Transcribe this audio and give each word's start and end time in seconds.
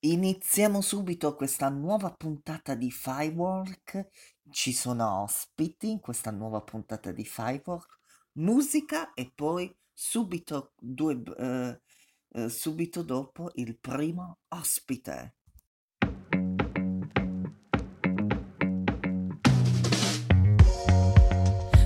Iniziamo 0.00 0.80
subito 0.80 1.34
questa 1.34 1.68
nuova 1.68 2.12
puntata 2.12 2.76
di 2.76 2.88
Firework. 2.88 4.06
Ci 4.48 4.72
sono 4.72 5.22
ospiti 5.22 5.90
in 5.90 5.98
questa 5.98 6.30
nuova 6.30 6.60
puntata 6.60 7.10
di 7.10 7.24
Firework, 7.24 7.98
musica 8.34 9.12
e 9.12 9.32
poi 9.34 9.76
subito, 9.92 10.74
due, 10.78 11.20
eh, 11.36 11.80
eh, 12.28 12.48
subito 12.48 13.02
dopo 13.02 13.50
il 13.54 13.76
primo 13.76 14.38
ospite. 14.50 15.34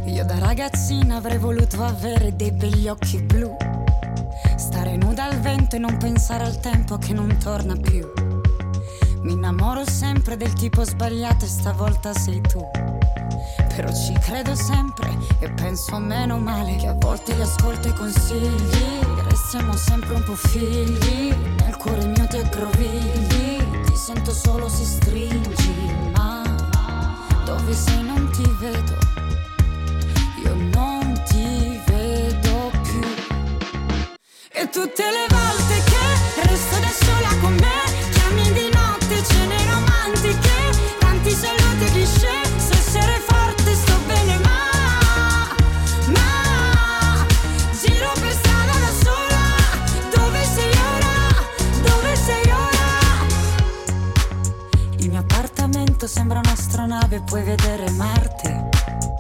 Io 0.04 0.24
da 0.26 0.38
ragazzina 0.38 1.16
avrei 1.16 1.38
voluto 1.38 1.82
avere 1.82 2.36
dei 2.36 2.52
begli 2.52 2.88
occhi 2.88 3.22
blu 3.22 3.56
Stare 4.82 4.96
nuda 4.96 5.26
al 5.26 5.38
vento 5.38 5.76
e 5.76 5.78
non 5.78 5.96
pensare 5.96 6.42
al 6.42 6.58
tempo 6.58 6.98
che 6.98 7.12
non 7.12 7.36
torna 7.38 7.76
più. 7.76 8.04
Mi 9.20 9.30
innamoro 9.30 9.88
sempre 9.88 10.36
del 10.36 10.52
tipo 10.54 10.82
sbagliato 10.82 11.44
e 11.44 11.48
stavolta 11.48 12.12
sei 12.12 12.40
tu. 12.40 12.68
Però 13.76 13.93
ci 13.93 14.12
credo 14.14 14.57
sempre 14.57 15.16
e 15.38 15.52
penso 15.52 16.00
meno 16.00 16.36
male 16.36 16.74
che 16.74 16.88
a 16.88 16.94
volte 16.94 17.32
li 17.32 17.43
ascolto 17.43 17.86
i 17.86 17.93
consigli. 17.93 18.98
Restiamo 19.29 19.76
sempre 19.76 20.16
un 20.16 20.24
po' 20.24 20.34
figli, 20.34 21.32
nel 21.60 21.76
cuore 21.76 22.04
mio 22.04 22.26
ti 22.26 22.38
aggrovigli. 22.38 23.85
Ti 23.85 23.94
sento 23.94 24.32
solo 24.32 24.68
si 24.68 24.85
stringi, 24.85 25.93
ma 26.10 26.43
dove 27.44 27.72
sei 27.72 28.02
non 28.02 28.29
ti 28.32 28.43
vedo. 28.58 29.21
Tutte 34.72 35.03
le 35.05 35.27
volte 35.28 35.83
che 35.84 36.48
resto 36.48 36.78
da 36.80 36.89
sola 36.89 37.28
con 37.41 37.53
me 37.53 38.11
Chiami 38.11 38.53
di 38.53 38.70
notte, 38.72 39.22
cene 39.22 39.56
romantiche 39.70 40.96
Tanti 40.98 41.30
saluti 41.30 41.84
cliché 41.92 42.41
Se 42.56 42.72
essere 42.72 43.20
forte 43.20 43.74
sto 43.74 43.92
bene 44.06 44.38
ma 44.38 45.55
Ma 46.06 47.27
Giro 47.78 48.12
per 48.19 48.33
strada 48.33 48.72
da 48.72 48.92
sola 49.05 49.44
Dove 50.14 50.44
sei 50.44 50.72
ora? 50.94 51.16
Dove 51.83 52.16
sei 52.16 52.50
ora? 52.50 52.91
Il 54.96 55.11
mio 55.11 55.20
appartamento 55.20 56.06
sembra 56.06 56.39
un'astronave 56.39 57.20
Puoi 57.20 57.42
vedere 57.42 57.91
Marte 57.91 59.11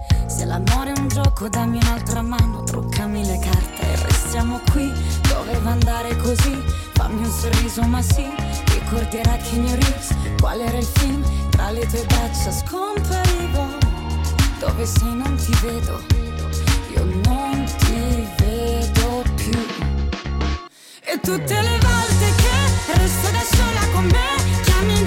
se 0.42 0.48
l'amore 0.48 0.92
è 0.92 0.98
un 0.98 1.06
gioco 1.06 1.48
dammi 1.48 1.78
un'altra 1.80 2.20
mano, 2.20 2.64
truccami 2.64 3.24
le 3.24 3.38
carte 3.38 3.80
e 3.80 4.06
restiamo 4.06 4.60
qui, 4.72 4.92
doveva 5.28 5.70
andare 5.70 6.16
così, 6.16 6.60
fammi 6.94 7.24
un 7.24 7.30
sorriso 7.30 7.82
ma 7.82 8.02
sì, 8.02 8.26
ricorderai 8.74 9.38
che 9.38 9.56
Reeves, 9.56 10.14
qual 10.40 10.60
era 10.60 10.78
il 10.78 10.84
film, 10.84 11.22
tra 11.50 11.70
le 11.70 11.86
tue 11.86 12.04
braccia 12.06 12.50
scomparivo, 12.50 13.66
dove 14.58 14.84
sei 14.84 15.14
non 15.14 15.36
ti 15.36 15.54
vedo, 15.62 16.02
io 16.92 17.04
non 17.24 17.64
ti 17.78 18.26
vedo 18.38 19.22
più. 19.36 19.58
E 21.04 21.20
tutte 21.20 21.60
le 21.60 21.78
volte 21.78 22.26
che 22.42 22.98
resto 22.98 23.30
da 23.30 23.44
sola 23.56 23.92
con 23.92 24.04
me, 24.06 24.62
chiami 24.64 25.04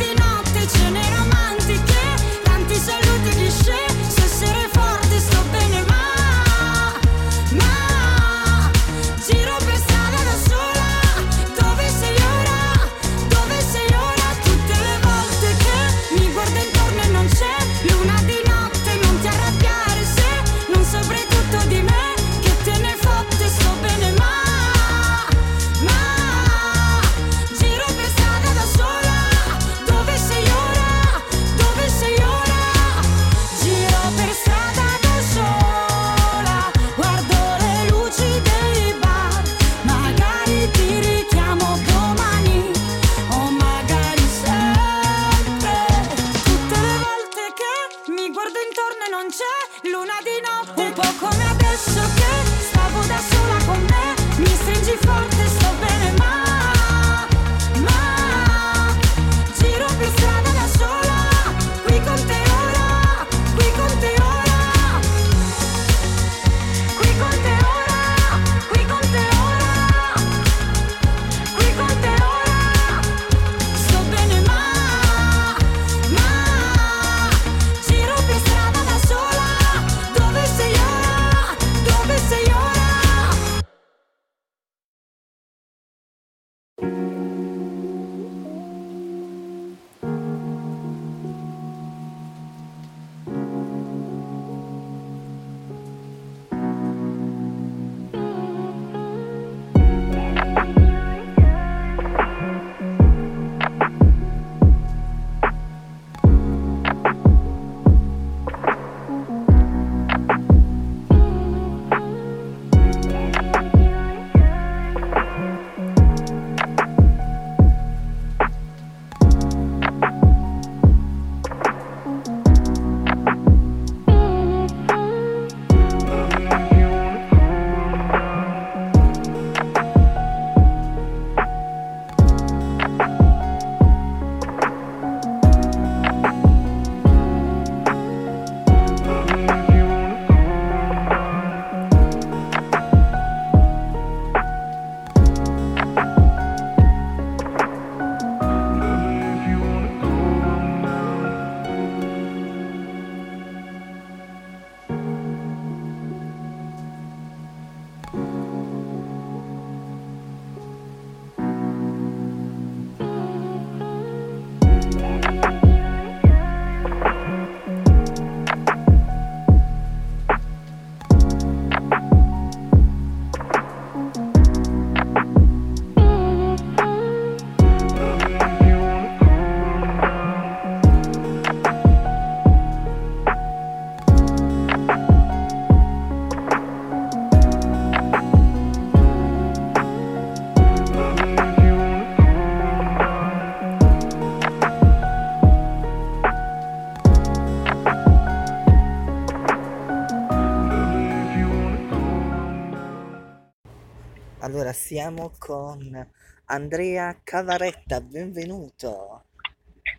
siamo 204.86 205.32
con 205.40 206.12
Andrea 206.46 207.20
Cavaretta, 207.24 208.02
benvenuto. 208.02 209.24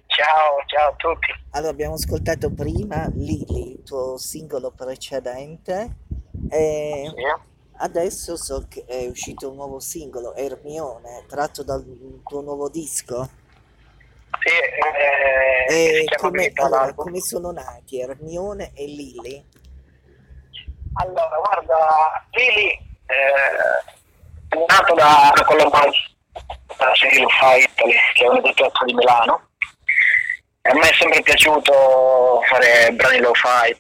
Ciao, 0.06 0.62
ciao 0.66 0.90
a 0.90 0.94
tutti. 0.94 1.32
Allora, 1.50 1.72
abbiamo 1.72 1.94
ascoltato 1.94 2.52
prima 2.52 3.08
Lili, 3.12 3.72
il 3.72 3.82
tuo 3.82 4.16
singolo 4.16 4.70
precedente, 4.70 5.96
e 6.48 7.12
adesso 7.78 8.36
so 8.36 8.66
che 8.68 8.84
è 8.84 9.08
uscito 9.08 9.50
un 9.50 9.56
nuovo 9.56 9.80
singolo, 9.80 10.36
Ermione, 10.36 11.24
tratto 11.26 11.64
dal 11.64 11.84
tuo 12.24 12.40
nuovo 12.42 12.68
disco. 12.68 13.28
Sì, 14.38 14.54
eh, 15.68 16.04
E 16.04 16.16
come, 16.16 16.52
allora, 16.54 16.94
come 16.94 17.18
sono 17.18 17.50
nati 17.50 17.98
Ermione 17.98 18.70
e 18.72 18.84
Lili? 18.84 19.44
Allora, 20.92 21.38
guarda, 21.38 22.28
Lili 22.30 22.70
eh, 23.06 23.95
nato 24.48 24.94
da 24.94 25.32
Lo 25.54 25.70
Fa 27.28 27.54
Italy, 27.54 27.94
che 28.14 28.24
è 28.24 28.28
una 28.28 28.40
doppietta 28.40 28.84
di 28.84 28.94
Milano. 28.94 29.48
E 30.62 30.70
a 30.70 30.74
me 30.74 30.88
è 30.90 30.94
sempre 30.94 31.22
piaciuto 31.22 32.42
fare 32.48 32.92
brani 32.92 33.20
lo 33.20 33.32
fi 33.34 33.76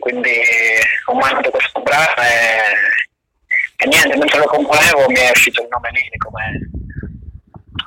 quindi 0.00 0.32
ho 1.06 1.14
mandato 1.14 1.50
questo 1.50 1.80
brano 1.82 2.22
e, 2.22 3.84
e 3.84 3.86
niente, 3.86 4.16
mentre 4.16 4.38
lo 4.38 4.46
componevo 4.46 5.08
mi 5.08 5.16
è 5.16 5.30
uscito 5.30 5.62
il 5.62 5.68
nome 5.70 5.90
Lili 5.92 6.16
come 6.16 6.70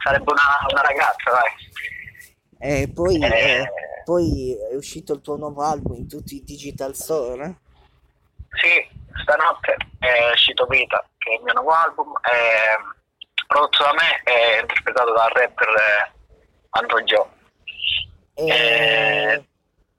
sarebbe 0.01 0.31
una, 0.31 0.43
una 0.69 0.81
ragazza, 0.81 1.31
dai. 1.31 2.81
E 2.81 2.89
poi, 2.93 3.21
Eh, 3.21 3.27
eh, 3.27 3.69
poi 4.05 4.55
è 4.71 4.75
uscito 4.75 5.13
il 5.13 5.21
tuo 5.21 5.35
nuovo 5.35 5.63
album 5.63 5.95
in 5.97 6.07
tutti 6.07 6.35
i 6.35 6.43
digital 6.43 6.95
store? 6.95 7.55
Sì, 8.51 8.87
stanotte 9.21 9.75
è 9.99 10.31
uscito 10.31 10.65
Vita, 10.65 11.03
che 11.17 11.31
è 11.31 11.33
il 11.35 11.43
mio 11.43 11.53
nuovo 11.53 11.71
album, 11.71 12.11
è 12.21 12.75
prodotto 13.47 13.83
da 13.83 13.93
me 13.93 14.21
e 14.23 14.59
interpretato 14.61 15.13
dal 15.13 15.29
rapper 15.29 15.67
eh, 15.67 16.11
Andro 16.71 17.01
Joe. 17.03 17.27
E, 18.35 18.47
Eh. 18.47 19.45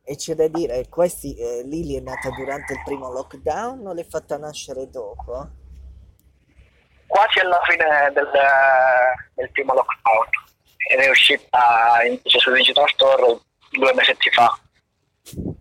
e 0.04 0.16
c'è 0.16 0.34
da 0.34 0.48
dire, 0.48 0.88
questi, 0.88 1.36
eh, 1.36 1.62
Lily 1.64 1.96
è 1.96 2.00
nata 2.00 2.30
durante 2.30 2.72
il 2.72 2.82
primo 2.84 3.10
lockdown 3.12 3.86
o 3.86 3.92
l'hai 3.92 4.04
fatta 4.08 4.36
nascere 4.38 4.90
dopo? 4.90 5.48
Quasi 7.06 7.38
alla 7.38 7.60
fine 7.64 8.10
del, 8.12 8.30
del 9.34 9.50
primo 9.52 9.72
lockdown 9.74 10.26
ed 10.90 10.98
è 11.00 11.08
uscita 11.08 12.02
invece 12.04 12.38
su 12.38 12.52
Digital 12.52 12.88
Store 12.88 13.40
due 13.70 13.94
mesetti 13.94 14.30
fa. 14.30 14.58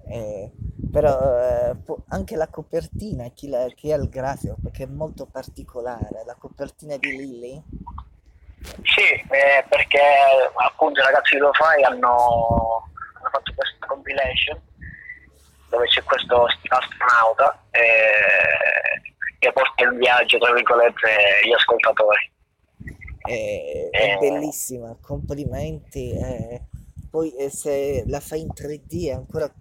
Eh, 0.10 0.52
però 0.94 1.40
eh, 1.40 1.76
anche 2.10 2.36
la 2.36 2.48
copertina, 2.48 3.28
chi, 3.34 3.50
la- 3.50 3.68
chi 3.76 3.90
è 3.90 3.96
il 3.98 4.10
grafico, 4.10 4.56
perché 4.62 4.84
è 4.84 4.88
molto 4.88 5.26
particolare, 5.26 6.24
la 6.24 6.36
copertina 6.38 6.96
di 6.98 7.10
Lily. 7.18 7.64
Sì, 8.84 9.02
eh, 9.32 9.66
perché 9.68 10.00
appunto 10.56 11.00
i 11.02 11.04
ragazzi 11.04 11.34
di 11.36 11.42
Lo-Fi 11.42 11.84
hanno, 11.84 12.88
hanno 13.18 13.30
fatto 13.32 13.52
questa 13.56 13.86
compilation 13.88 14.62
dove 15.70 15.88
c'è 15.88 16.04
questo 16.04 16.46
astronauta 16.68 17.60
eh, 17.72 19.02
che 19.40 19.52
porta 19.52 19.84
in 19.84 19.98
viaggio, 19.98 20.38
tra 20.38 20.54
virgolette, 20.54 21.10
gli 21.44 21.52
ascoltatori. 21.54 22.32
Eh, 23.26 23.90
è 23.90 24.14
Eh. 24.14 24.18
bellissima, 24.20 24.96
complimenti. 25.02 26.12
eh. 26.12 26.62
Poi 27.10 27.36
eh, 27.36 27.50
se 27.50 28.04
la 28.08 28.20
fai 28.20 28.42
in 28.42 28.50
3D 28.54 29.08
è 29.08 29.12
ancora 29.14 29.52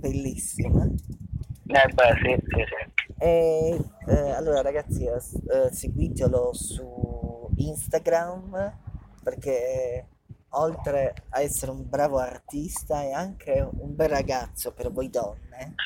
bellissima. 0.00 0.84
Eh 0.84 1.86
beh, 1.92 2.18
sì, 2.22 2.36
sì, 2.48 2.64
sì. 2.66 2.74
E, 3.18 3.78
eh, 4.08 4.30
allora 4.32 4.62
ragazzi, 4.62 5.04
eh, 5.04 5.14
eh, 5.14 5.72
seguitelo 5.72 6.52
su 6.52 7.48
Instagram 7.56 8.76
perché 9.22 10.08
oltre 10.50 11.14
a 11.30 11.40
essere 11.40 11.70
un 11.70 11.88
bravo 11.88 12.18
artista 12.18 13.00
è 13.02 13.12
anche 13.12 13.60
un 13.60 13.94
bel 13.94 14.08
ragazzo 14.08 14.72
per 14.72 14.90
voi 14.90 15.08
donne. 15.10 15.74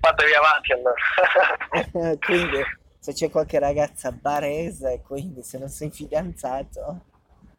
Fatevi 0.00 0.32
avanti 0.32 0.72
allora. 0.72 0.94
Quindi 2.24 2.62
se 2.98 3.12
c'è 3.12 3.28
qualche 3.30 3.58
ragazza 3.58 4.12
barese, 4.12 5.02
quindi 5.06 5.42
se 5.42 5.58
non 5.58 5.68
sei 5.68 5.90
fidanzato, 5.90 7.04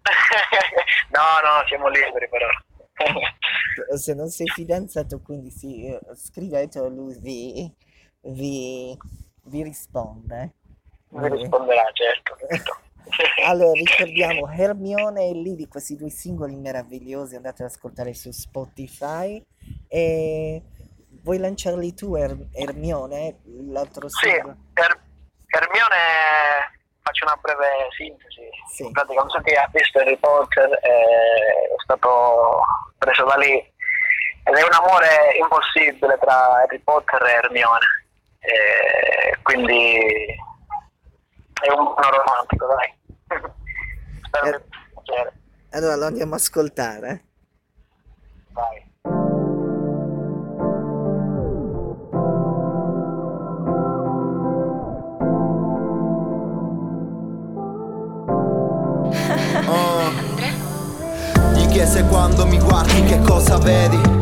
no, 1.10 1.22
no, 1.44 1.64
siamo 1.68 1.90
liberi 1.90 2.28
però. 2.30 2.48
Se 3.96 4.14
non 4.14 4.30
sei 4.30 4.48
fidanzato, 4.48 5.20
quindi 5.22 5.50
sì, 5.50 5.86
eh, 5.86 6.00
scrivetelo, 6.14 6.88
lui 6.90 7.18
vi, 7.20 7.74
vi, 8.22 8.98
vi 9.44 9.64
risponde. 9.64 10.54
Mi 11.10 11.30
risponderà, 11.30 11.84
certo. 11.94 12.36
certo. 12.48 12.78
Allora, 13.46 13.72
ricordiamo 13.72 14.48
Hermione 14.48 15.30
e 15.30 15.34
Lily, 15.34 15.68
questi 15.68 15.96
due 15.96 16.10
singoli 16.10 16.56
meravigliosi, 16.56 17.36
andate 17.36 17.64
ad 17.64 17.70
ascoltare 17.70 18.14
su 18.14 18.30
Spotify. 18.32 19.42
E 19.88 20.62
vuoi 21.24 21.40
lanciarli 21.40 21.94
tu, 21.96 22.16
Er- 22.16 22.48
Hermione, 22.52 23.40
l'altro 23.68 24.08
Sì, 24.10 24.30
singolo? 24.30 24.58
Hermione 25.48 25.96
faccio 27.02 27.26
una 27.26 27.38
breve 27.42 27.88
sintesi. 27.98 28.50
Sì. 28.72 28.84
In 28.86 28.92
pratica, 28.92 29.20
non 29.22 29.30
so 29.30 29.40
chi 29.42 29.56
ha 29.56 29.70
visto 29.72 30.00
Harry 30.00 30.18
Potter, 30.18 30.70
eh, 30.72 31.76
è 31.76 31.82
stato 31.84 32.62
preso 32.98 33.26
da 33.26 33.36
lì 33.36 33.69
ed 34.50 34.56
è 34.56 34.64
un 34.64 34.74
amore 34.74 35.38
impossibile 35.40 36.18
tra 36.20 36.62
Harry 36.64 36.80
Potter 36.80 37.22
e 37.24 37.32
Hermione. 37.34 37.86
Eh, 38.40 39.38
quindi 39.44 39.98
è 41.62 41.70
un 41.72 41.84
buono 41.84 42.10
romantico, 42.10 42.66
dai. 42.66 42.98
Spero 44.26 44.58
Eh. 44.58 44.62
piacere. 45.04 45.34
Allora 45.72 45.96
lo 45.96 46.06
andiamo 46.06 46.34
a 46.34 46.38
ascoltare. 46.38 47.24
Vai. 48.54 48.88
Oh. 59.68 60.12
Gli 61.54 61.68
chiese 61.68 62.04
quando 62.06 62.46
mi 62.46 62.60
guardi 62.60 63.04
che 63.04 63.20
cosa 63.20 63.58
vedi 63.58 64.19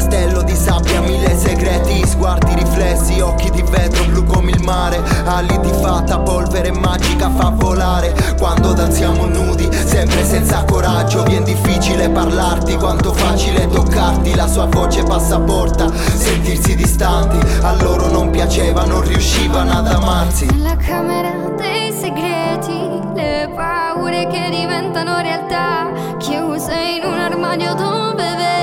castello 0.00 0.42
di 0.42 0.56
sabbia, 0.56 1.02
mille 1.02 1.36
segreti 1.36 2.06
Sguardi 2.06 2.54
riflessi, 2.54 3.20
occhi 3.20 3.50
di 3.50 3.62
vetro 3.62 4.04
blu 4.06 4.24
come 4.24 4.50
il 4.50 4.62
mare 4.62 5.02
Ali 5.26 5.60
di 5.60 5.70
fatta, 5.82 6.18
polvere 6.18 6.72
magica 6.72 7.28
fa 7.28 7.52
volare. 7.54 8.14
Quando 8.38 8.72
danziamo 8.72 9.26
nudi, 9.26 9.68
sempre 9.70 10.24
senza 10.24 10.64
coraggio 10.64 11.22
Vien 11.24 11.44
difficile 11.44 12.08
parlarti, 12.08 12.76
quanto 12.76 13.12
facile 13.12 13.68
toccarti 13.68 14.34
La 14.34 14.46
sua 14.46 14.64
voce 14.64 15.02
passaporta, 15.02 15.92
sentirsi 16.14 16.74
distanti 16.74 17.36
A 17.60 17.74
loro 17.82 18.10
non 18.10 18.30
piaceva, 18.30 18.84
non 18.84 19.02
riuscivano 19.02 19.70
ad 19.70 19.86
amarsi. 19.86 20.46
Nella 20.46 20.76
camera 20.76 21.30
dei 21.58 21.92
segreti, 21.92 23.00
le 23.14 23.50
paure 23.54 24.26
che 24.28 24.48
diventano 24.50 25.20
realtà, 25.20 25.90
chiuse 26.16 26.74
in 26.74 27.04
un 27.04 27.18
armadio 27.18 27.74
dove 27.74 28.34
vedi 28.36 28.59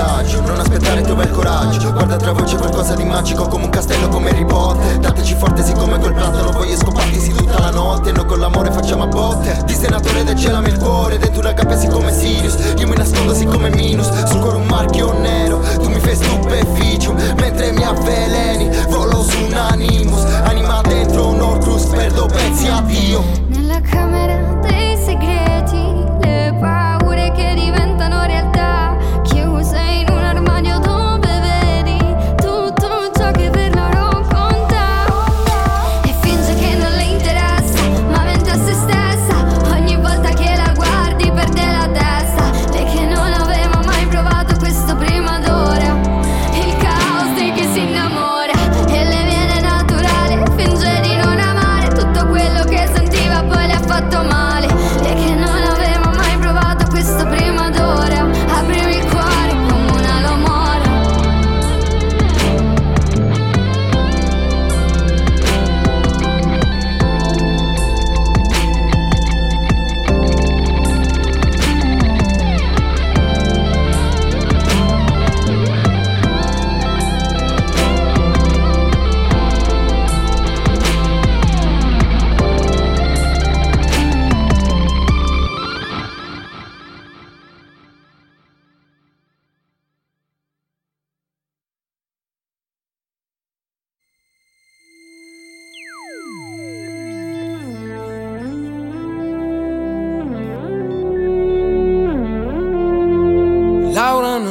assaggio 0.00 0.40
Non 0.40 0.60
aspettare 0.60 1.02
trova 1.02 1.22
il 1.22 1.30
coraggio. 1.30 1.92
Guarda 1.92 2.16
tra 2.16 2.32
voce 2.32 2.56
qualcosa 2.56 2.94
di 2.94 3.04
magico 3.04 3.46
Come 3.46 3.64
un 3.64 3.70
castello 3.70 4.08
come 4.08 4.30
Harry 4.30 4.44
Potter. 4.44 4.98
Dateci 4.98 5.34
forte 5.34 5.62
sì 5.62 5.72
come 5.72 5.98
quel 5.98 6.14
platano 6.14 6.50
Voglio 6.52 6.76
scoparti 6.76 7.18
sì 7.18 7.32
tutta 7.32 7.58
la 7.58 7.70
notte. 7.70 8.12
Noi 8.12 8.26
con 8.26 8.38
l'amore 8.38 8.70
facciamo 8.70 9.04
a 9.04 9.06
botte. 9.06 9.62
Di 9.64 9.74
senatore 9.74 10.24
del 10.24 10.36
cielo 10.36 10.58
il 10.60 10.78
cuore 10.78 11.18
Dentro 11.18 11.40
una 11.40 11.54
cappa 11.54 11.76
sì 11.76 11.88
come 11.88 12.12
Sirius. 12.12 12.56
Io 12.78 12.88
mi 12.88 12.96
nascondo 12.96 13.34
sì 13.34 13.44
come 13.44 13.70
Minus 13.70 14.08
Sul 14.24 14.40
cuore 14.40 14.56
un 14.56 14.66
marchio 14.66 15.12
nero. 15.18 15.60
Tu 15.74 15.88
mi 15.88 16.00
fai 16.00 16.14
stupeficium 16.14 17.16
Mentre 17.36 17.72
mi 17.72 17.82
avveleni. 17.82 18.70
Volo 18.88 19.22
su 19.22 19.44
un 19.44 19.54
animus 19.54 20.24
Anima 20.44 20.80
dentro 20.82 21.28
un 21.28 21.40
Orcruz 21.40 21.84
Perdo 21.84 22.26
pezzi 22.26 22.68
a 22.68 22.80
Dio 22.82 23.22
Nella 23.48 23.80
camera 23.80 24.59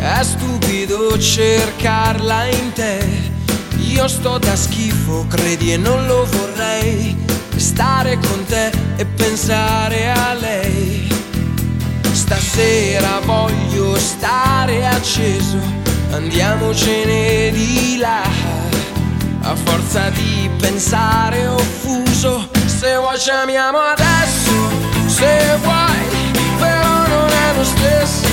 è 0.00 0.22
stupido 0.22 1.18
cercarla 1.18 2.46
in 2.46 2.72
te. 2.72 3.32
Io 3.78 4.08
sto 4.08 4.38
da 4.38 4.56
schifo, 4.56 5.26
credi 5.28 5.72
e 5.72 5.76
non 5.76 6.06
lo 6.06 6.26
vorrei. 6.26 7.16
Stare 7.56 8.18
con 8.18 8.44
te 8.46 8.70
e 8.96 9.04
pensare 9.06 10.10
a 10.10 10.34
lei. 10.34 11.08
Stasera 12.12 13.20
voglio 13.24 13.96
stare 13.98 14.86
acceso, 14.86 15.58
andiamocene 16.10 17.50
di 17.52 17.96
là. 17.98 18.22
A 19.42 19.54
forza 19.54 20.10
di 20.10 20.50
pensare 20.58 21.46
offuso, 21.46 22.48
se 22.64 22.96
vuoi 22.96 23.18
ci 23.18 23.30
amiamo 23.30 23.78
adesso, 23.78 24.52
se 25.06 25.56
vuoi 25.62 25.96
lo 27.56 27.64
stesso 27.64 28.28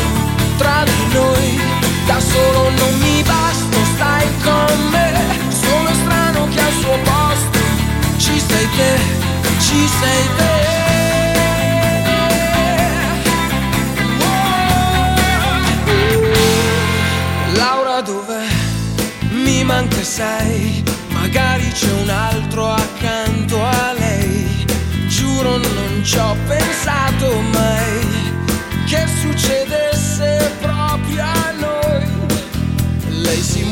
tra 0.58 0.84
noi. 1.13 1.60
Da 2.05 2.20
solo 2.20 2.70
non 2.70 3.00
mi 3.00 3.24
basta, 3.24 3.77
stai 3.96 4.27
con 4.43 4.89
me. 4.91 5.12
Sono 5.50 5.93
strano 5.93 6.48
che 6.50 6.60
al 6.60 6.74
suo 6.82 6.98
posto 7.03 7.60
Ci 8.17 8.39
sei 8.39 8.67
te, 8.77 8.98
ci 9.60 9.88
sei 10.00 10.24
te. 10.38 10.74
Manca 19.63 20.03
sei 20.03 20.84
Magari 21.10 21.67
c'è 21.70 21.91
un 21.93 22.10
altro 22.10 22.70
accanto 22.70 23.63
a 23.63 23.93
lei. 23.98 24.65
Giuro 25.08 25.58
non 25.58 26.01
ci 26.03 26.17
ho 26.17 26.36
pensato 26.46 27.41
mai. 27.51 28.32
Che 28.86 29.08
succedesse 29.22 29.62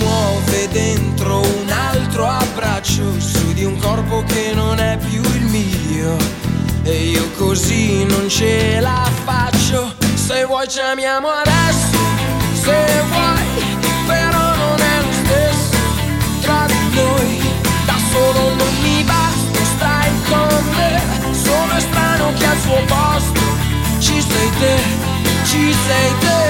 muove 0.04 0.68
dentro 0.70 1.40
un 1.40 1.70
altro 1.70 2.28
abbraccio 2.28 3.20
su 3.20 3.54
di 3.54 3.64
un 3.64 3.78
corpo 3.78 4.24
che 4.28 4.52
non 4.54 4.80
è 4.80 4.98
più 4.98 5.22
il 5.22 5.44
mio. 5.44 6.18
E 6.84 7.10
io 7.10 7.30
così 7.38 8.04
non 8.06 8.28
ce 8.30 8.80
la 8.80 9.10
faccio. 9.24 9.94
Se 10.14 10.46
vuoi 10.46 10.68
ci 10.68 10.80
amiamo 10.80 11.30
adesso, 11.30 11.98
se 12.54 13.04
vuoi, 13.10 13.78
però 14.08 14.56
non 14.56 14.80
è 14.80 15.02
lo 15.02 15.12
stesso 15.24 15.78
tra 16.42 16.66
di 16.68 16.96
noi. 16.96 17.40
Da 17.86 17.96
solo 18.12 18.56
non 18.56 18.74
mi 18.82 19.04
basta, 19.04 19.64
stai 19.76 20.12
con 20.30 20.64
me. 20.76 21.02
Sono 21.34 21.80
strano 21.80 22.34
che 22.38 22.46
al 22.46 22.60
suo 22.60 22.82
posto 22.88 23.42
ci 24.00 24.22
sei 24.22 24.50
te 24.60 25.10
ci 25.52 25.74
sei 25.74 26.18
te. 26.20 26.41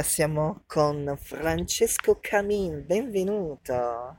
Allora 0.00 0.02
siamo 0.02 0.62
con 0.66 1.18
Francesco 1.20 2.18
Camin, 2.22 2.86
benvenuto. 2.86 4.16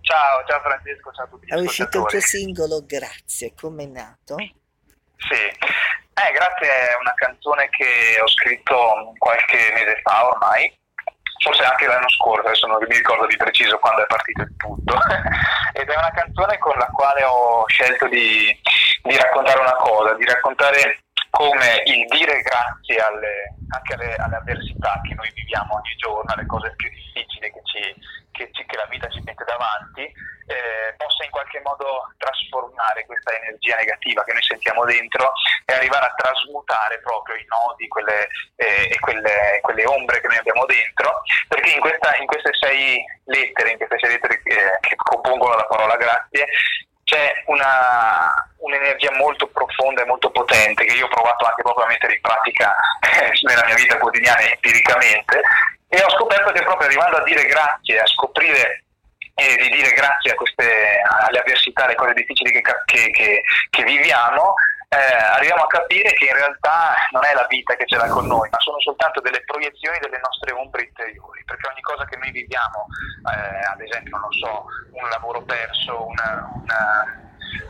Ciao, 0.00 0.44
ciao 0.44 0.60
Francesco, 0.60 1.12
ciao 1.12 1.24
a 1.24 1.28
tutti 1.28 1.46
È 1.46 1.54
uscito 1.54 2.00
il 2.00 2.06
tuo 2.06 2.20
singolo 2.20 2.84
Grazie, 2.84 3.54
com'è 3.54 3.86
nato? 3.86 4.34
Sì, 4.34 5.34
eh, 5.34 6.32
grazie 6.34 6.66
è 6.66 6.96
una 6.98 7.14
canzone 7.14 7.68
che 7.68 8.20
ho 8.20 8.26
scritto 8.26 9.12
qualche 9.18 9.70
mese 9.72 10.00
fa 10.02 10.26
ormai, 10.30 10.76
forse 11.44 11.62
anche 11.62 11.86
l'anno 11.86 12.08
scorso, 12.08 12.48
adesso 12.48 12.66
non 12.66 12.78
mi 12.80 12.96
ricordo 12.96 13.26
di 13.26 13.36
preciso 13.36 13.78
quando 13.78 14.02
è 14.02 14.06
partito 14.06 14.42
il 14.42 14.56
tutto, 14.56 14.98
ed 15.74 15.88
è 15.88 15.96
una 15.96 16.10
canzone 16.10 16.58
con 16.58 16.76
la 16.76 16.86
quale 16.86 17.22
ho 17.22 17.64
scelto 17.68 18.08
di, 18.08 18.50
di 19.02 19.16
raccontare 19.16 19.60
una 19.60 19.74
cosa, 19.76 20.14
di 20.14 20.24
raccontare 20.24 21.00
come 21.30 21.82
il 21.86 22.06
dire 22.08 22.40
grazie 22.42 22.96
alle, 22.98 23.54
anche 23.70 23.94
alle, 23.94 24.14
alle 24.16 24.36
avversità 24.36 25.00
che 25.06 25.14
noi 25.14 25.30
viviamo 25.34 25.74
ogni 25.76 25.94
giorno, 25.96 26.32
alle 26.32 26.46
cose 26.46 26.72
più 26.76 26.88
difficili 26.90 27.50
che, 27.52 27.60
ci, 27.64 27.94
che, 28.32 28.50
ci- 28.52 28.66
che 28.66 28.76
la 28.76 28.86
vita 28.90 29.08
ci 29.08 29.22
mette 29.24 29.44
davanti, 29.44 30.02
eh, 30.02 30.92
possa 30.96 31.22
in 31.22 31.30
qualche 31.30 31.60
modo 31.62 32.10
trasformare 32.18 33.06
questa 33.06 33.32
energia 33.38 33.76
negativa 33.76 34.24
che 34.24 34.32
noi 34.32 34.42
sentiamo 34.42 34.84
dentro 34.84 35.32
e 35.64 35.72
arrivare 35.72 36.06
a 36.06 36.14
trasmutare 36.16 36.98
proprio 37.00 37.36
i 37.36 37.46
nodi 37.46 37.86
quelle, 37.86 38.26
eh, 38.56 38.90
e 38.90 38.98
quelle, 38.98 39.60
quelle 39.62 39.86
ombre 39.86 40.20
che 40.20 40.26
noi 40.26 40.38
abbiamo 40.38 40.64
dentro, 40.66 41.22
perché 41.46 41.70
in, 41.70 41.80
questa- 41.80 42.16
in 42.16 42.26
queste 42.26 42.50
sei 42.58 42.98
lettere, 43.26 43.70
in 43.70 43.76
queste 43.78 43.98
sei 44.00 44.10
lettere 44.10 44.42
che, 44.42 44.56
che 44.80 44.96
compongono 44.96 45.54
la 45.54 45.66
parola 45.66 45.94
grazie, 45.94 46.44
c'è 47.10 47.42
una, 47.46 48.30
un'energia 48.58 49.10
molto 49.16 49.48
profonda 49.48 50.02
e 50.02 50.06
molto 50.06 50.30
potente 50.30 50.84
che 50.84 50.94
io 50.94 51.06
ho 51.06 51.08
provato 51.08 51.44
anche 51.44 51.62
proprio 51.62 51.84
a 51.84 51.88
mettere 51.88 52.14
in 52.14 52.20
pratica 52.20 52.72
eh, 53.00 53.32
nella 53.42 53.64
mia 53.66 53.74
vita 53.74 53.98
quotidiana 53.98 54.40
empiricamente 54.42 55.40
e 55.88 56.00
ho 56.04 56.10
scoperto 56.10 56.52
che 56.52 56.62
proprio 56.62 56.86
arrivando 56.86 57.16
a 57.16 57.24
dire 57.24 57.44
grazie, 57.46 57.98
a 57.98 58.06
scoprire 58.06 58.84
e 59.34 59.56
di 59.56 59.70
dire 59.70 59.90
grazie 59.92 60.34
queste, 60.34 61.00
alle 61.26 61.40
avversità, 61.40 61.84
alle 61.84 61.94
cose 61.96 62.12
difficili 62.12 62.52
che, 62.52 62.62
che- 62.84 63.10
che- 63.10 63.42
che 63.70 63.82
viviamo, 63.84 64.54
eh, 64.90 65.14
arriviamo 65.36 65.62
a 65.62 65.66
capire 65.68 66.12
che 66.14 66.24
in 66.26 66.34
realtà 66.34 66.92
non 67.12 67.24
è 67.24 67.32
la 67.32 67.46
vita 67.48 67.76
che 67.76 67.86
ce 67.86 67.96
l'ha 67.96 68.08
con 68.08 68.26
noi, 68.26 68.48
ma 68.50 68.58
sono 68.58 68.80
soltanto 68.80 69.20
delle 69.20 69.40
proiezioni 69.44 69.98
delle 70.00 70.18
nostre 70.18 70.52
ombre 70.52 70.82
interiori, 70.82 71.44
perché 71.44 71.68
ogni 71.68 71.80
cosa 71.80 72.04
che 72.06 72.16
noi 72.16 72.30
viviamo, 72.32 72.86
eh, 73.30 73.64
ad 73.70 73.80
esempio, 73.80 74.18
non 74.18 74.32
so, 74.32 74.66
un 74.90 75.08
lavoro 75.08 75.42
perso, 75.42 76.06
una- 76.06 76.50
una- 76.54 77.28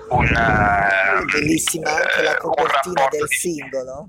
un... 0.09 0.25
eh, 0.27 1.25
Bellissima 1.31 1.91
anche 1.91 2.23
la 2.23 2.33
eh, 2.33 2.39
copertina 2.39 3.07
del 3.09 3.27
di- 3.27 3.37
singolo. 3.37 4.09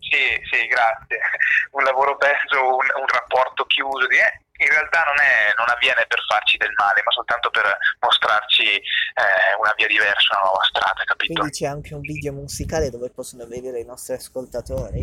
Sì, 0.00 0.40
sì, 0.50 0.66
grazie. 0.66 1.18
Un 1.74 1.82
lavoro 1.82 2.16
peso, 2.16 2.62
un, 2.62 2.86
un 3.00 3.06
rapporto 3.12 3.64
chiuso. 3.64 4.06
Di, 4.06 4.16
eh, 4.16 4.43
in 4.56 4.68
realtà 4.70 5.02
non, 5.06 5.18
è, 5.18 5.50
non 5.58 5.66
avviene 5.66 6.04
per 6.06 6.22
farci 6.30 6.56
del 6.56 6.72
male, 6.78 7.02
ma 7.02 7.10
soltanto 7.10 7.50
per 7.50 7.66
mostrarci 7.98 8.70
eh, 8.70 9.50
una 9.58 9.74
via 9.74 9.88
diversa, 9.88 10.38
una 10.38 10.46
nuova 10.50 10.64
strada, 10.64 11.02
capito? 11.04 11.34
Quindi 11.34 11.50
c'è 11.50 11.66
anche 11.66 11.94
un 11.94 12.00
video 12.00 12.32
musicale 12.32 12.90
dove 12.90 13.10
possono 13.10 13.46
vedere 13.46 13.80
i 13.80 13.84
nostri 13.84 14.14
ascoltatori. 14.14 15.02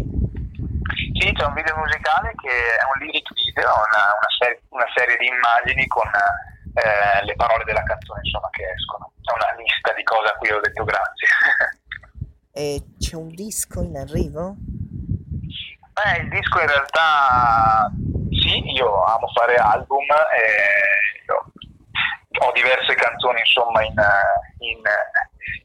Sì, 1.19 1.31
c'è 1.33 1.45
un 1.45 1.53
video 1.53 1.75
musicale 1.75 2.31
che 2.39 2.49
è 2.49 2.83
un 2.87 2.95
lyric 3.03 3.27
video, 3.33 3.67
una, 3.67 4.15
una 4.15 4.31
serie, 4.39 4.61
una 4.69 4.87
serie 4.95 5.17
di 5.17 5.27
immagini 5.27 5.85
con 5.87 6.07
eh, 6.07 7.23
le 7.25 7.35
parole 7.35 7.63
della 7.65 7.83
canzone 7.83 8.21
insomma, 8.23 8.49
che 8.51 8.63
escono. 8.71 9.11
È 9.19 9.31
una 9.35 9.51
lista 9.59 9.91
di 9.93 10.03
cose 10.03 10.31
a 10.31 10.37
cui 10.37 10.51
ho 10.51 10.59
detto 10.59 10.83
grazie. 10.83 11.27
E 12.53 12.83
c'è 12.99 13.15
un 13.15 13.29
disco 13.33 13.81
in 13.81 13.95
arrivo? 13.95 14.57
Beh, 15.93 16.21
il 16.21 16.29
disco 16.29 16.59
in 16.59 16.67
realtà 16.67 17.89
sì, 18.51 18.71
io 18.71 19.03
amo 19.03 19.27
fare 19.33 19.55
album 19.55 20.05
e 20.35 21.31
ho, 22.39 22.51
diverse 22.53 22.93
canzoni 22.95 23.39
insomma 23.39 23.83
in, 23.83 23.93
in, 24.59 24.81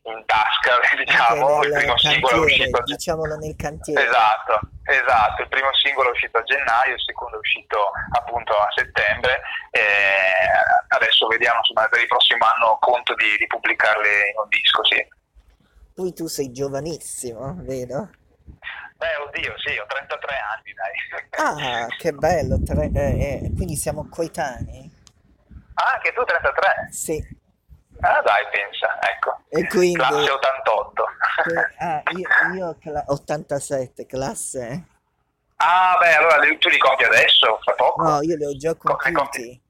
in 0.02 0.24
tasca, 0.26 0.78
diciamo. 0.96 1.62
Il 1.62 1.72
primo 1.72 1.98
singolo 1.98 2.34
è 2.34 2.38
cantiere, 2.38 2.44
uscito 2.44 2.82
diciamolo 2.82 3.36
nel 3.36 3.56
cantiere. 3.56 4.06
Esatto, 4.06 4.60
esatto, 4.84 5.42
il 5.42 5.48
primo 5.48 5.72
singolo 5.74 6.08
è 6.08 6.12
uscito 6.12 6.38
a 6.38 6.42
gennaio, 6.42 6.94
il 6.94 7.02
secondo 7.04 7.36
è 7.36 7.38
uscito 7.38 7.78
appunto 8.12 8.52
a 8.52 8.68
settembre 8.74 9.40
e 9.70 9.82
adesso 10.88 11.26
vediamo 11.26 11.58
insomma 11.58 11.88
per 11.88 12.00
il 12.00 12.06
prossimo 12.06 12.46
anno 12.46 12.78
conto 12.80 13.14
di, 13.14 13.36
di 13.38 13.46
pubblicarle 13.46 14.08
in 14.08 14.38
un 14.42 14.48
disco, 14.48 14.84
sì. 14.84 15.06
Poi 15.94 16.12
tu 16.12 16.26
sei 16.26 16.52
giovanissimo, 16.52 17.54
vedo. 17.60 18.10
Beh, 18.98 19.16
oddio, 19.26 19.52
sì, 19.58 19.76
ho 19.78 19.84
33 19.86 20.36
anni, 20.54 20.72
dai. 20.72 21.54
Ah, 21.82 21.86
che 21.98 22.12
bello, 22.12 22.62
tre- 22.62 22.90
eh, 22.94 23.44
eh, 23.44 23.52
quindi 23.54 23.76
siamo 23.76 24.08
coetanei. 24.08 24.90
Ah, 25.74 25.92
anche 25.94 26.12
tu 26.14 26.24
33? 26.24 26.88
Sì, 26.90 27.44
Ah, 28.00 28.20
dai, 28.22 28.44
pensa, 28.50 28.98
ecco. 29.10 29.40
e 29.48 29.66
quindi... 29.68 29.98
Classe 29.98 30.30
88. 30.30 31.04
que- 31.44 31.74
ah, 31.78 32.02
io, 32.16 32.54
io 32.54 32.76
cla- 32.80 33.04
87, 33.06 34.06
classe. 34.06 34.84
Ah, 35.56 35.96
beh, 35.98 36.14
allora 36.14 36.38
li- 36.38 36.58
tu 36.58 36.68
li 36.68 36.78
compi 36.78 37.04
adesso, 37.04 37.58
fra 37.62 37.72
poco? 37.74 38.02
No, 38.02 38.22
io 38.22 38.36
li 38.36 38.44
ho 38.44 38.56
già 38.56 38.74
compiuti. 38.74 39.60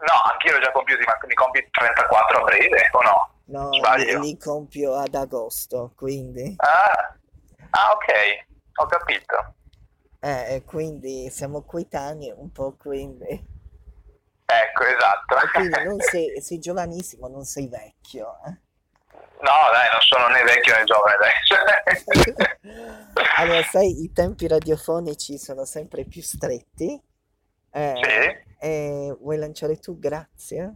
No, 0.00 0.12
anch'io 0.32 0.52
li 0.52 0.58
ho 0.58 0.60
già 0.62 0.70
compiuti, 0.72 1.02
ma 1.04 1.16
li 1.26 1.34
compi 1.34 1.66
34 1.70 2.38
a 2.40 2.42
breve, 2.44 2.88
o 2.92 3.00
no? 3.02 3.30
No, 3.46 3.70
li, 3.96 4.18
li 4.20 4.38
compio 4.38 4.94
ad 4.96 5.14
agosto, 5.14 5.92
quindi... 5.96 6.54
Ah, 6.58 7.14
ah, 7.76 7.92
ok, 7.92 8.46
ho 8.76 8.86
capito. 8.86 9.54
Eh, 10.20 10.62
quindi 10.64 11.28
siamo 11.30 11.62
coetanei 11.62 12.32
un 12.36 12.50
po', 12.50 12.74
quindi... 12.76 13.52
Ecco, 14.46 14.84
esatto. 14.84 15.36
E 15.36 15.50
quindi 15.52 15.84
non 15.84 16.00
sei, 16.04 16.40
sei 16.40 16.58
giovanissimo, 16.58 17.28
non 17.28 17.44
sei 17.44 17.68
vecchio. 17.68 18.36
eh. 18.46 18.62
No, 19.40 19.52
dai, 19.72 19.90
non 19.90 20.00
sono 20.00 20.28
né 20.28 20.42
vecchio 20.42 20.74
né 20.76 20.84
giovane 20.84 21.14
adesso. 21.16 22.52
Allora, 23.36 23.62
sai, 23.62 24.02
i 24.02 24.12
tempi 24.12 24.48
radiofonici 24.48 25.38
sono 25.38 25.64
sempre 25.64 26.04
più 26.04 26.22
stretti. 26.22 27.00
Eh, 27.70 28.38
Sì. 28.58 29.14
vuoi 29.20 29.36
lanciare 29.36 29.76
tu, 29.78 29.98
grazie? 29.98 30.74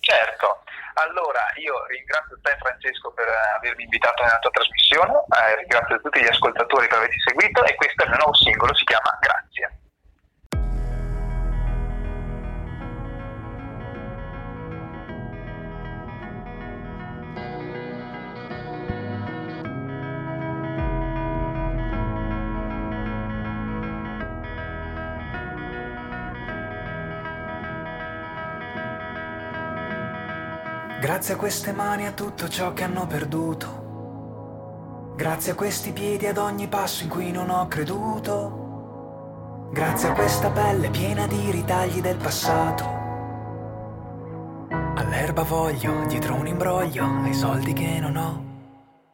certo. 0.00 0.61
Allora, 0.94 1.40
io 1.56 1.86
ringrazio 1.86 2.38
te 2.42 2.56
Francesco 2.58 3.12
per 3.12 3.26
eh, 3.26 3.56
avermi 3.56 3.84
invitato 3.84 4.22
nella 4.22 4.38
tua 4.38 4.50
trasmissione, 4.50 5.12
eh, 5.12 5.56
ringrazio 5.56 6.00
tutti 6.00 6.20
gli 6.20 6.28
ascoltatori 6.28 6.86
per 6.86 6.98
averci 6.98 7.18
seguito 7.20 7.64
e 7.64 7.74
questo 7.74 8.02
è 8.02 8.04
il 8.04 8.10
mio 8.10 8.18
nuovo 8.18 8.34
singolo, 8.34 8.74
si 8.74 8.84
chiama 8.84 9.16
Grazie. 9.20 9.81
Grazie 31.02 31.34
a 31.34 31.36
queste 31.36 31.72
mani 31.72 32.06
a 32.06 32.12
tutto 32.12 32.48
ciò 32.48 32.72
che 32.74 32.84
hanno 32.84 33.08
perduto. 33.08 35.14
Grazie 35.16 35.50
a 35.50 35.56
questi 35.56 35.90
piedi 35.90 36.26
ad 36.26 36.36
ogni 36.36 36.68
passo 36.68 37.02
in 37.02 37.08
cui 37.08 37.32
non 37.32 37.50
ho 37.50 37.66
creduto. 37.66 39.70
Grazie 39.72 40.10
a 40.10 40.12
questa 40.12 40.50
pelle 40.50 40.90
piena 40.90 41.26
di 41.26 41.50
ritagli 41.50 42.00
del 42.00 42.18
passato. 42.18 42.84
All'erba 44.94 45.42
voglio, 45.42 46.06
dietro 46.06 46.36
un 46.36 46.46
imbroglio, 46.46 47.04
ai 47.24 47.34
soldi 47.34 47.72
che 47.72 47.98
non 47.98 48.16
ho. 48.16 48.44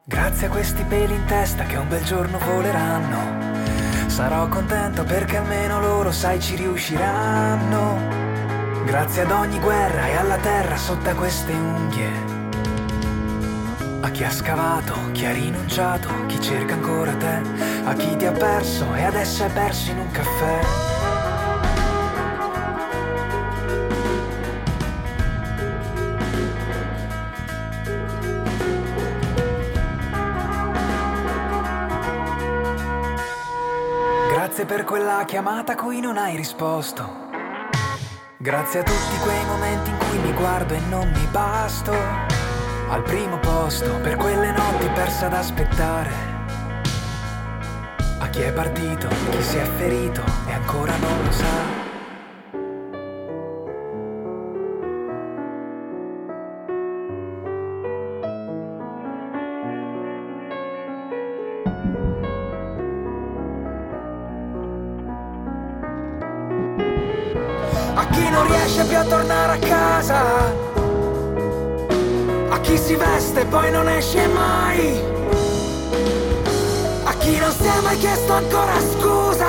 Grazie 0.05 0.45
a 0.45 0.51
questi 0.51 0.83
peli 0.83 1.15
in 1.15 1.25
testa 1.25 1.63
che 1.63 1.75
un 1.75 1.87
bel 1.87 2.03
giorno 2.03 2.37
voleranno. 2.37 4.07
Sarò 4.07 4.47
contento 4.47 5.03
perché 5.05 5.37
almeno 5.37 5.79
loro, 5.79 6.11
sai, 6.11 6.39
ci 6.39 6.55
riusciranno. 6.55 8.18
Grazie 8.85 9.21
ad 9.21 9.31
ogni 9.31 9.59
guerra 9.59 10.07
e 10.07 10.15
alla 10.15 10.37
terra 10.37 10.75
sotto 10.75 11.13
queste 11.15 11.53
unghie. 11.53 12.11
A 14.01 14.09
chi 14.09 14.23
ha 14.23 14.31
scavato, 14.31 14.95
chi 15.11 15.25
ha 15.25 15.31
rinunciato, 15.31 16.09
chi 16.25 16.41
cerca 16.41 16.73
ancora 16.73 17.13
te, 17.15 17.41
a 17.85 17.93
chi 17.93 18.15
ti 18.15 18.25
ha 18.25 18.31
perso 18.31 18.93
e 18.95 19.03
adesso 19.03 19.43
è 19.45 19.51
perso 19.51 19.91
in 19.91 19.99
un 19.99 20.11
caffè. 20.11 20.59
Grazie 34.31 34.65
per 34.65 34.83
quella 34.83 35.23
chiamata 35.25 35.73
a 35.73 35.75
cui 35.75 35.99
non 35.99 36.17
hai 36.17 36.35
risposto. 36.35 37.28
Grazie 38.41 38.79
a 38.79 38.83
tutti 38.83 39.17
quei 39.21 39.45
momenti 39.47 39.89
in 39.89 39.97
cui 39.97 40.17
mi 40.19 40.31
guardo 40.31 40.73
e 40.73 40.79
non 40.87 41.11
mi 41.11 41.27
basto. 41.29 41.91
Al 41.91 43.03
primo 43.03 43.37
posto 43.37 43.99
per 43.99 44.15
quelle 44.15 44.53
notti 44.53 44.87
perse 44.93 45.25
ad 45.25 45.33
aspettare. 45.33 46.09
A 48.17 48.29
chi 48.29 48.39
è 48.39 48.53
partito, 48.53 49.09
chi 49.29 49.41
si 49.41 49.57
è 49.57 49.65
ferito 49.65 50.23
e 50.47 50.53
ancora 50.53 50.95
non 50.95 51.21
lo 51.21 51.31
sa. 51.33 51.78
Non 68.29 68.47
riesce 68.47 68.83
più 68.85 68.97
a 68.97 69.03
tornare 69.03 69.53
a 69.53 69.57
casa. 69.57 70.21
A 72.49 72.59
chi 72.61 72.77
si 72.77 72.95
veste 72.95 73.41
e 73.41 73.45
poi 73.45 73.71
non 73.71 73.87
esce 73.89 74.27
mai. 74.27 75.01
A 77.03 77.13
chi 77.13 77.37
non 77.37 77.51
si 77.51 77.65
è 77.65 77.81
mai 77.81 77.97
chiesto 77.97 78.33
ancora 78.33 78.73
scusa. 78.79 79.47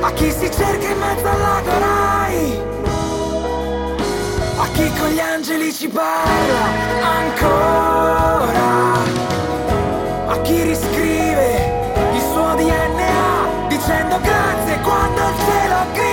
A 0.00 0.12
chi 0.12 0.30
si 0.30 0.50
cerca 0.50 0.86
in 0.86 0.98
mezzo 0.98 1.28
al 1.28 1.38
lago 1.38 1.78
Rai. 1.78 2.60
A 4.56 4.66
chi 4.72 4.92
con 4.98 5.08
gli 5.08 5.20
angeli 5.20 5.72
ci 5.72 5.88
parla 5.88 6.64
ancora. 7.18 8.68
A 10.28 10.40
chi 10.42 10.62
riscrive 10.62 11.78
il 12.12 12.20
suo 12.32 12.54
DNA 12.54 13.68
dicendo 13.68 14.20
grazie 14.20 14.80
quando 14.80 15.20
il 15.20 15.34
cielo 15.44 15.76
grida. 15.92 16.09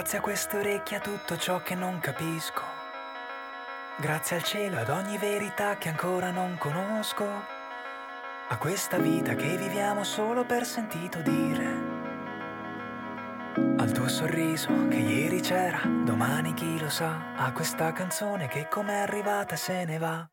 Grazie 0.00 0.16
a 0.16 0.22
queste 0.22 0.56
orecchie 0.56 0.96
a 0.96 1.00
tutto 1.00 1.36
ciò 1.36 1.60
che 1.60 1.74
non 1.74 1.98
capisco. 1.98 2.62
Grazie 3.98 4.36
al 4.36 4.42
cielo 4.42 4.78
ad 4.78 4.88
ogni 4.88 5.18
verità 5.18 5.76
che 5.76 5.90
ancora 5.90 6.30
non 6.30 6.56
conosco. 6.56 7.26
A 8.48 8.56
questa 8.56 8.96
vita 8.96 9.34
che 9.34 9.58
viviamo 9.58 10.02
solo 10.02 10.46
per 10.46 10.64
sentito 10.64 11.20
dire. 11.20 11.66
Al 13.76 13.92
tuo 13.92 14.08
sorriso 14.08 14.88
che 14.88 14.96
ieri 14.96 15.42
c'era, 15.42 15.82
domani 15.84 16.54
chi 16.54 16.80
lo 16.80 16.88
sa. 16.88 17.34
A 17.36 17.52
questa 17.52 17.92
canzone 17.92 18.48
che 18.48 18.68
com'è 18.68 19.00
arrivata 19.00 19.54
se 19.54 19.84
ne 19.84 19.98
va. 19.98 20.26